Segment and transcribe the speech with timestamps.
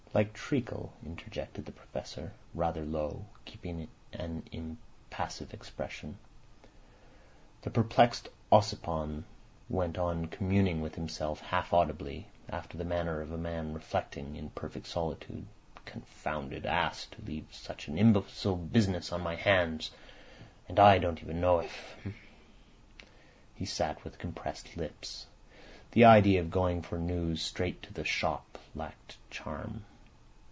[0.13, 6.17] "Like treacle," interjected the Professor, rather low, keeping an impassive expression.
[7.61, 9.23] The perplexed Ossipon
[9.69, 14.49] went on communing with himself half audibly, after the manner of a man reflecting in
[14.49, 15.45] perfect solitude.
[15.85, 17.05] "Confounded ass!
[17.11, 19.91] To leave such an imbecile business on my hands.
[20.67, 21.95] And I don't even know if—"
[23.55, 25.27] He sat with compressed lips.
[25.91, 29.85] The idea of going for news straight to the shop lacked charm.